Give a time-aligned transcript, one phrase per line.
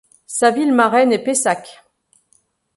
[0.25, 1.83] Sa ville marraine est Pessac.